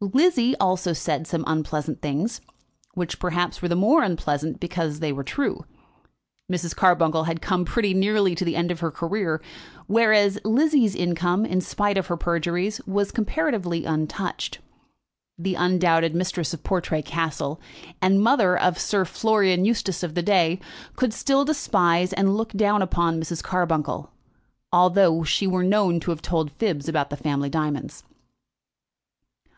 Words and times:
Lizzie 0.00 0.56
also 0.56 0.94
said 0.94 1.26
some 1.26 1.44
unpleasant 1.46 2.00
things, 2.00 2.40
which, 2.94 3.18
perhaps, 3.20 3.60
were 3.60 3.68
the 3.68 3.76
more 3.76 4.02
unpleasant 4.02 4.58
because 4.58 5.00
they 5.00 5.12
were 5.12 5.22
true. 5.22 5.66
Mrs. 6.50 6.74
Carbuncle 6.74 7.24
had 7.24 7.42
come 7.42 7.66
pretty 7.66 7.92
nearly 7.92 8.34
to 8.34 8.46
the 8.46 8.56
end 8.56 8.70
of 8.70 8.80
her 8.80 8.90
career, 8.90 9.42
whereas 9.86 10.38
Lizzie's 10.42 10.94
income, 10.94 11.44
in 11.44 11.60
spite 11.60 11.98
of 11.98 12.06
her 12.06 12.16
perjuries, 12.16 12.80
was 12.86 13.10
comparatively 13.12 13.84
untouched. 13.84 14.58
The 15.36 15.54
undoubted 15.54 16.14
mistress 16.14 16.54
of 16.54 16.64
Portray 16.64 17.02
Castle, 17.02 17.60
and 18.00 18.22
mother 18.22 18.56
of 18.58 18.76
the 18.76 18.80
Sir 18.80 19.04
Florian 19.04 19.66
Eustace 19.66 20.02
of 20.02 20.14
the 20.14 20.22
day, 20.22 20.60
could 20.96 21.12
still 21.12 21.44
despise 21.44 22.14
and 22.14 22.38
look 22.38 22.52
down 22.52 22.80
upon 22.80 23.20
Mrs. 23.20 23.42
Carbuncle, 23.42 24.10
although 24.72 25.24
she 25.24 25.46
were 25.46 25.62
known 25.62 26.00
to 26.00 26.10
have 26.10 26.22
told 26.22 26.52
fibs 26.52 26.88
about 26.88 27.10
the 27.10 27.18
family 27.18 27.50
diamonds. 27.50 28.02